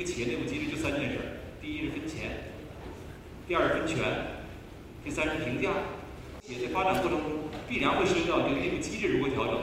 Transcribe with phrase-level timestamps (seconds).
[0.00, 1.18] 这个企业内部机制就三件事：
[1.60, 2.30] 第一是分钱，
[3.46, 4.00] 第二是分权，
[5.04, 5.68] 第三是评价。
[6.40, 9.60] 企业在发展过程中必然会涉及到这个内部机制如何调整，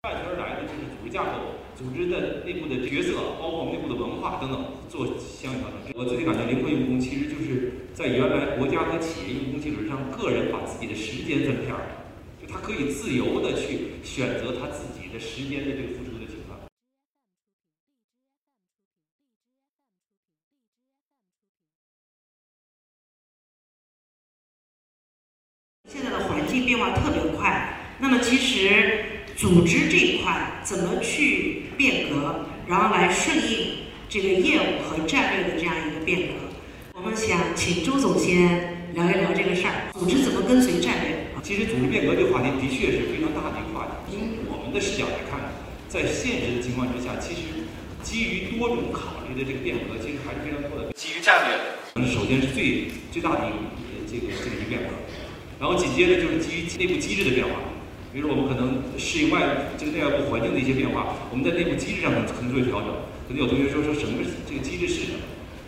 [0.00, 5.92] 伴随而来的就是组织架构、组织的内部的角色，包括我们内部的文化等等做相应调整。
[5.92, 11.84] 我自己感觉灵活用工其实就是在原来国家和企业用工基础上，个人把自己的时间分片儿，
[12.40, 16.56] 就他可以自由的去选择他自己的时间的这个付出的情况。
[25.88, 29.04] 现在的环境变化特别快，那么其实
[29.36, 36.34] 组织这一块怎么去变革，然后来顺应这个业务和战略的这样一个变革？
[36.94, 41.30] 我们想请周总先聊一聊这个事儿，组织怎么跟随战略？
[41.42, 44.12] 其实组织变革这个话题的确是非常大的一个话题。
[44.12, 45.40] 从我们的视角来看，
[45.88, 47.64] 在现实的情况之下，其实
[48.02, 50.92] 基于多种考虑的这个变革，其实还是非常多的。
[50.92, 53.56] 基于战略，首先是最最大的一个
[54.04, 54.92] 这个这个一个变革，
[55.60, 57.60] 然后紧接着就是基于内部机制的变化。
[58.12, 62.90] 比如说我们可能适应外这个内外部环境的一些变化，我们在内部机制上可能可能做调整。
[63.28, 65.22] 可能有同学说说什么这个机制是什么？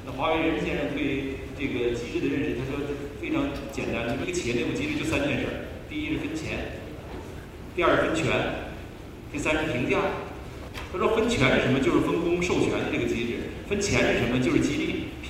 [0.04, 2.82] 那华为任先生对这个机制的认识，他说
[3.22, 6.82] 非常简单，就一个企业内部机制就三件事：第一是分钱，
[7.76, 8.26] 第二是分权，
[9.30, 10.26] 第三是评价。
[10.90, 11.78] 他说分权是什么？
[11.78, 14.42] 就是分工授权的这个机制；分钱是什么？
[14.42, 14.81] 就是激励；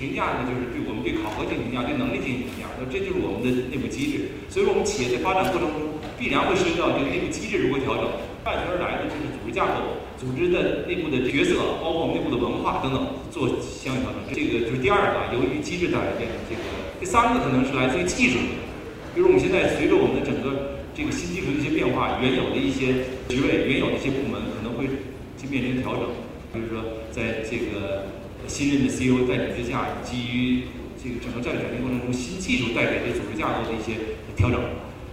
[0.03, 2.67] 评价呢，就是对我们对考核进行评价，对能力进行评价。
[2.75, 4.35] 那这就是我们的内部机制。
[4.51, 8.11] 所以说，我们企业在发展过程中必然会涉及到这个内部机制如何调整，
[8.43, 12.99] 伴随而来的就是组织架构、组织的内部的角色，包括我们内部的文化等等
[13.31, 14.19] 做相应调整。
[14.35, 16.67] 这个就是第二个，由于机制带来的这个。
[16.99, 18.39] 第三个可能是来自于技术，
[19.15, 24.87] 比如我们现在随着我们的整个这个新技术的一些变化，原有的一些职位、原有的一些部门可能会
[25.39, 26.11] 去面临调整。
[26.55, 28.07] 比如说，在这个
[28.47, 30.63] 新任的 CEO 带领之下，基于
[31.03, 34.61] 这个整个战略转型过程中，新技术带给的组织架构的一些调整。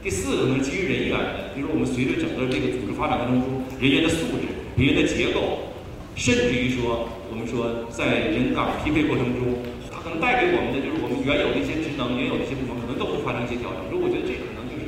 [0.03, 4.47] 第四个可能基于人员的，比如我们随着整个这个组织发展过程中，人员的素质、
[4.79, 5.75] 人员的结构，
[6.15, 9.59] 甚至于说我们说在人岗匹配过程中，
[9.91, 13.83] 它可能带给我们的就是我们原有的一些职能、原有的一些部门，可能都会发生一些调整。
[13.91, 14.87] 所以我觉得这可能就是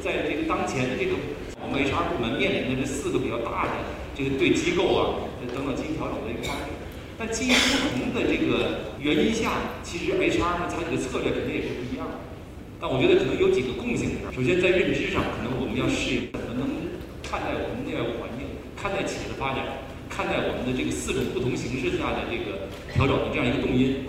[0.00, 1.12] 在这个当前的这个
[1.60, 3.72] 我们 HR 部门面临的这四个比较大的
[4.16, 6.72] 这个对机构啊等等进行调整的一个方式。
[7.18, 12.14] 但基于不同的这个原因下，其实 HR 呢采取的策略肯定也是不一样的。
[12.78, 14.20] 但我觉得可能有几个共性。
[14.34, 16.68] 首先在认知上，可能我们要适应怎么能
[17.24, 18.44] 看待我们内外部环境，
[18.76, 24.04] 看待企业的发展，看待我们的这个四种不同形式下的这个调整的这样一个动因。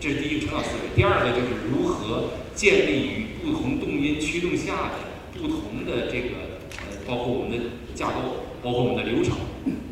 [0.00, 0.90] 这是第一个成长思维。
[0.98, 5.06] 第二个就是如何建立于不同动因驱动下的
[5.38, 7.64] 不同的这个呃，包括我们的
[7.94, 9.38] 架构，包括我们的流程，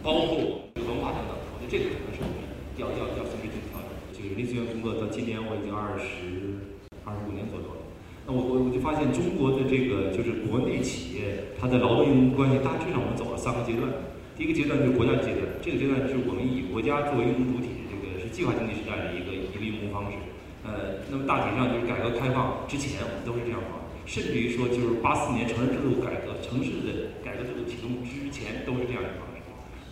[0.02, 0.34] 包括。
[0.34, 0.63] 我
[1.68, 2.44] 这个可能是我们
[2.76, 3.88] 要要要随时进行调整。
[4.12, 6.60] 这个人力资源工作到今年我已经二十
[7.04, 7.80] 二十五年左右了。
[8.26, 13.88] 那我我我就发现中国的这个就是国内企业它的劳动用工关系大致上我们走了三个阶段。
[14.36, 20.18] 第一个阶段就是国家阶段，这个阶段是我们以国家作为用工主体这个是计划经济时代的一个一个用工方式。
[20.64, 29.33] 呃，那么大体上就是改革开放之前我们都是这样方，甚至于说就是八四年城市制度改革、城市的改革制度启动之前都是这样一个方式。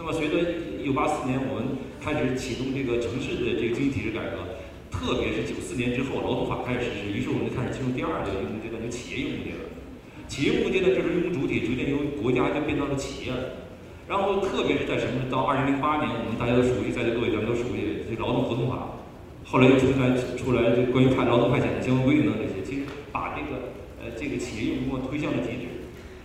[0.02, 4.42] 那么随着一九八四年我们开始启动这个城市的这个经济体制改革。
[4.90, 9.62] 特别是九四年之后，劳动法开始实施，于是我们就开始进入第二个用工阶段，就企业用工阶段。
[10.26, 13.62] 企业用工阶段就是用工主体逐渐由国家就变到了企业了。
[14.10, 15.22] 然后特别是在什么？
[15.30, 18.98] 到二零零八年，我们大家都熟悉，在座各位咱们都熟悉这劳动合同法，
[19.46, 23.70] 后来又出来出来这关于派劳动派遣的相关规定等这些，其实把这个
[24.02, 25.71] 呃这个企业用工推向了极致。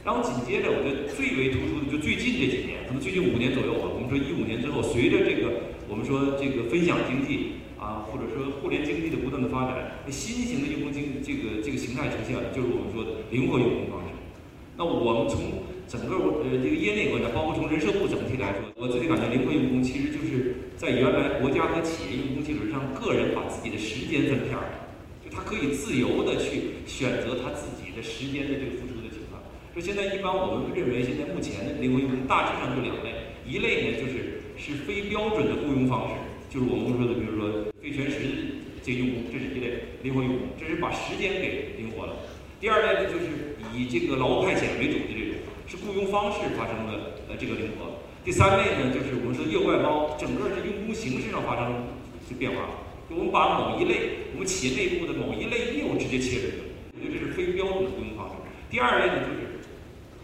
[0.08, 3.92] 然后紧接着，我觉得最为突出的就最近这几年，可能最近五年左右吧。
[3.92, 7.60] 我们说一五年之后，随着这个我们说这个分享经济。
[7.78, 14.10] 啊，或者说互联经济的不断的发展，新型的用工经这个这个形态出现了，就是我们说的灵活用工方式。
[14.76, 24.90] 那我们从整个呃这个业内观察，包括从人社部整体来说，我自己感觉灵活用工其实就是在原来国家和企业用工基础上，个人把自己的时间分片儿，
[25.22, 29.07] 就他可以自由的去选择他自己的时间的这个付出的。
[29.78, 33.14] 就现在一般我们认为，现在目前的灵活用工大致上就两类，
[33.46, 36.18] 一类呢就是是非标准的雇佣方式。
[36.50, 42.18] 就是我们说的，比如说非全时这用工，这是一类灵活用工，这是把时间给灵活了。
[42.58, 43.30] 第二类呢，就是
[43.70, 45.38] 以这个劳务派遣为主的这种，
[45.70, 48.02] 是雇佣方式发生了呃这个灵活。
[48.26, 51.86] 第三类呢，就是我们说业务外包，整个是用工形式上发生
[52.28, 52.82] 这变化。
[53.06, 58.42] 就我们把某一类我们企业内部的某一类业务直接切入，我觉得这是非标准的雇佣方式。
[58.74, 59.47] 第二类呢，就是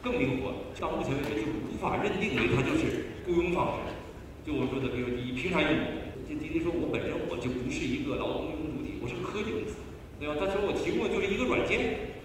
[0.03, 0.51] 更灵活，
[0.81, 3.95] 到目前为止就无法认定为它就是雇佣方式。
[4.43, 5.87] 就我说的，比如以平台用工。
[6.27, 9.79] 这第比如说我本身我就不是一个劳动用工主体，我是个科技公司，
[10.19, 10.35] 对吧？
[10.35, 12.19] 他说我提供的就是一个软件，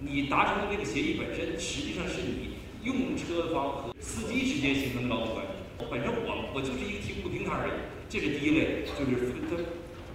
[0.00, 2.56] 你达成的这个协议本身实际上是你
[2.88, 5.52] 用车方和司机之间形成的劳动关系。
[5.92, 7.76] 本身我我就是一个提供平台而已，
[8.08, 9.56] 这是第一类，就是它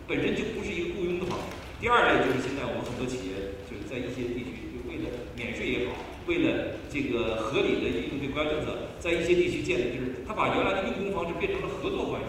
[0.10, 1.46] 本身就不是一个雇佣的方式。
[1.78, 4.73] 第二类就是现在我们很多企业就是在一些地区，
[5.36, 5.94] 免税也好，
[6.28, 12.28] 为了这个合理的应对国家政策，在一些地区建立，就是他把原来的用工方式变成了合作关系。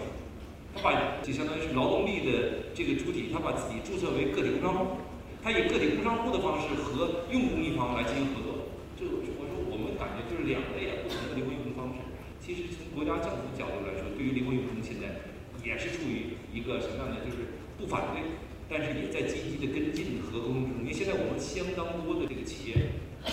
[0.74, 0.90] 他把
[1.22, 4.98] 就相当于是劳动力的这个主体，他把自己注册为个体工商户，
[5.38, 8.66] 他以个体工商户的方式和用工一方来进行合作。
[8.98, 12.02] 这我说我们感觉就是两类啊不同的灵活用工方式。
[12.42, 15.14] 其实从国家政府角度来说，对于灵活用工现在
[15.62, 18.20] 也是处于一个什么样的，就是不反对，
[18.68, 20.80] 但是也在积极的跟进和沟通之中。
[20.82, 22.90] 因为现在我们相当多的这个企业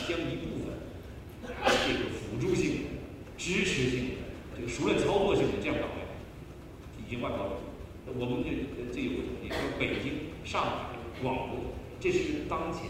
[0.07, 0.77] 将一部分
[1.87, 2.87] 这个辅助性的、
[3.37, 4.15] 支持性的、
[4.55, 6.01] 这个熟练操作性的这样岗位。
[6.97, 7.57] 已经外包了，
[8.15, 8.49] 我们这
[8.93, 10.69] 这有个统计，说北京、上海、
[11.21, 12.87] 广州，这是当前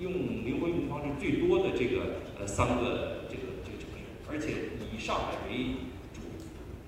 [0.00, 0.12] 用
[0.46, 4.00] 灵活用工方式最多的这个呃三个这个这个城市，
[4.30, 5.76] 而且以上海为
[6.14, 6.24] 主，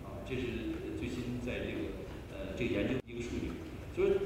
[0.02, 1.92] 啊，这是最新在这个
[2.32, 2.94] 呃这个研究，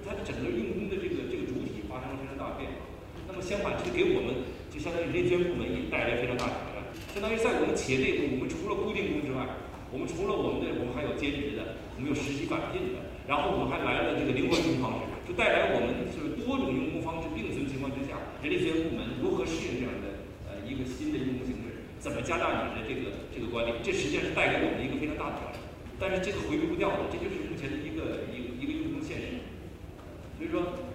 [0.04, 2.84] 它的整个用工的这个这个主体发生了非常大的变化。
[3.26, 9.48] 那么相反，这给我们就相当于人捐部门也带来非常大的挑战，相当于在我们企业内部，我们除了固定工之外，
[9.90, 11.80] 我们除了我们的，我们还有兼职的。
[11.94, 25.62] 我们有实习返聘的，然后我们还来了这个灵活用工方式，就带来我们就是多种用工方式并存情况之下，人力资源部门如何适应这样的呃一个新的用工形式，怎么加大你的这个这个管理，这实际上是带给我们一个非常大的挑战。
[26.02, 29.38] 但是这个回避不掉的，这就是目前的一个一个一个用工现实。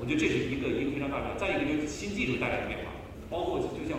[0.09, 1.37] 我觉得这是一个一个非常大的。
[1.37, 2.89] 再一个就是新技术带来的变化，
[3.29, 3.93] 包括就像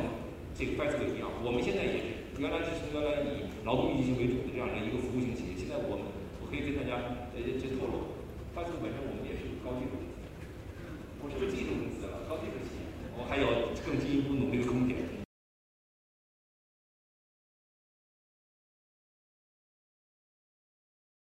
[0.59, 6.11] 这个快手一样，我们现在也是原来是从原来以劳动密集型为主的这样的一个服务型企业，现在我们
[6.43, 6.51] 我。
[6.51, 6.99] 可以跟大家
[7.31, 8.11] 呃这透露，
[8.51, 10.19] 发球本身我们也是高技术公司，
[11.23, 14.70] 我是个技术公司了，高技术企业，我还有更进一步努力的。